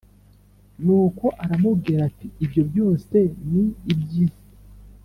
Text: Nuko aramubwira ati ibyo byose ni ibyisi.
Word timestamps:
Nuko 0.83 1.25
aramubwira 1.43 1.99
ati 2.09 2.27
ibyo 2.43 2.61
byose 2.69 3.17
ni 3.49 3.65
ibyisi. 3.91 4.43